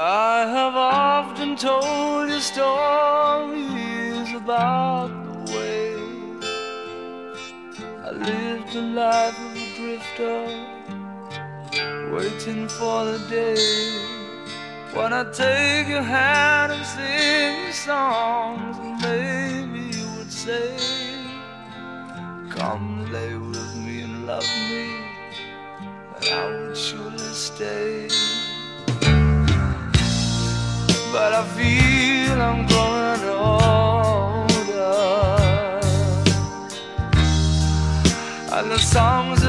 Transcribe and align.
I've 0.00 0.76
often 0.76 1.56
told 1.56 2.28
you 2.30 2.38
stories 2.38 4.32
about 4.32 5.08
the 5.08 5.52
way 5.52 5.96
I 8.04 8.10
lived 8.12 8.76
a 8.76 8.80
life 8.80 9.36
of 9.36 9.56
a 9.56 9.74
drifter, 9.74 10.46
waiting 12.14 12.68
for 12.68 13.06
the 13.06 13.18
day 13.28 13.56
when 14.94 15.12
I 15.12 15.24
take 15.32 15.88
your 15.88 16.02
hand 16.02 16.74
and 16.74 16.86
sing 16.86 17.72
songs, 17.72 18.78
and 18.78 19.02
maybe 19.02 19.98
you 19.98 20.06
would 20.16 20.30
say, 20.30 20.76
Come 22.50 23.10
lay 23.10 23.34
with 23.36 23.74
me 23.74 24.02
and 24.02 24.28
love 24.28 24.46
me, 24.70 24.94
and 26.14 26.24
I 26.24 26.46
would 26.68 26.76
surely 26.76 27.18
stay 27.18 28.37
I 31.40 31.44
feel 31.56 32.42
I'm 32.42 32.66
growing 32.66 33.22
older. 33.30 33.68
And 38.50 38.72
the 38.72 38.78
songs 38.78 39.44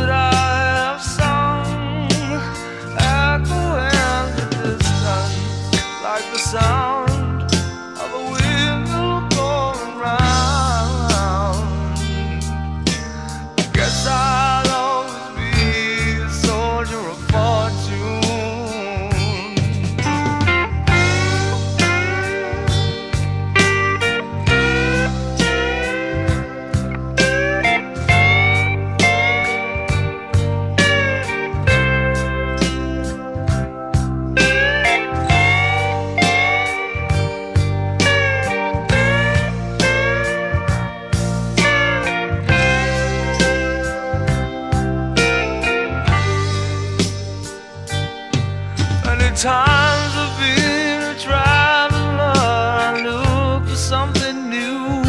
times 49.41 50.13
I've 50.17 50.37
been 50.37 51.01
a 51.01 51.17
traveler, 51.17 52.33
I 52.35 53.01
look 53.01 53.69
for 53.69 53.75
something 53.77 54.49
new. 54.49 55.01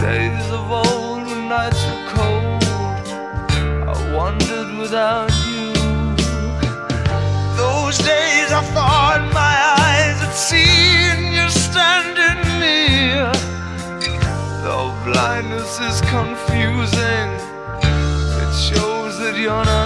Days 0.00 0.50
of 0.50 0.68
old 0.68 1.28
when 1.28 1.48
nights 1.48 1.80
were 1.86 2.04
cold, 2.16 2.64
I 3.86 3.94
wandered 4.16 4.76
without 4.78 5.30
you. 5.46 5.70
Those 7.56 7.98
days 7.98 8.50
I 8.50 8.62
thought 8.74 9.22
my 9.32 9.56
eyes 9.86 10.18
had 10.18 10.34
seen 10.34 11.32
you 11.32 11.48
standing 11.50 12.42
near. 12.58 13.30
Though 14.64 14.92
blindness 15.04 15.78
is 15.78 16.00
confusing, 16.00 17.28
it 18.42 18.52
shows 18.68 19.20
that 19.20 19.36
you're 19.38 19.64
not 19.64 19.79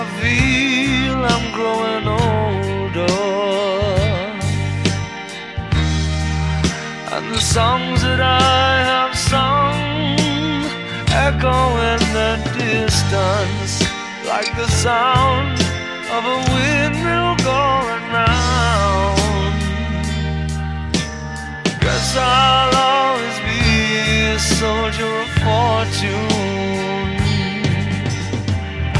I 0.00 0.04
feel 0.22 1.18
I'm 1.34 1.46
growing 1.58 2.06
older. 2.06 3.18
And 7.14 7.34
the 7.34 7.40
songs 7.40 8.02
that 8.02 8.20
I 8.20 8.78
have 8.92 9.14
sung 9.18 9.74
Echo 11.26 11.58
in 11.90 12.00
the 12.18 12.32
distance 12.54 13.72
Like 14.24 14.54
the 14.54 14.68
sound 14.68 15.58
of 16.14 16.22
a 16.24 16.38
windmill 16.54 17.34
going 17.42 18.04
round. 18.14 19.18
Guess 21.80 22.16
I'll 22.16 22.74
always 22.76 23.38
be 23.50 23.60
a 24.34 24.38
soldier 24.38 25.12
of 25.24 25.30
fortune. 25.42 26.48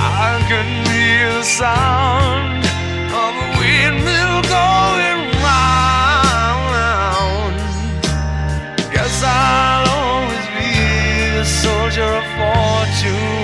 I 0.00 0.44
can 0.48 0.87
hear 1.18 1.32
the 1.32 1.42
sound 1.42 2.64
of 3.22 3.32
a 3.44 3.46
windmill 3.58 4.40
going 4.58 5.20
round. 5.48 7.56
Guess 8.94 9.16
I'll 9.24 9.88
always 9.98 10.46
be 10.58 10.72
a 11.42 11.44
soldier 11.64 12.10
of 12.20 12.26
fortune. 12.38 13.38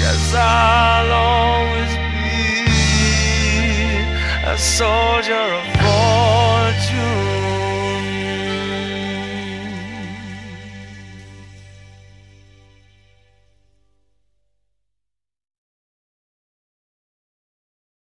Guess 0.00 0.24
I'll 0.34 1.12
always 1.30 1.92
be 2.14 2.30
a 4.54 4.56
soldier 4.56 5.46
of. 5.58 5.75